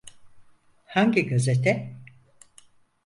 Hangi 0.85 1.25
gazete? 1.27 1.93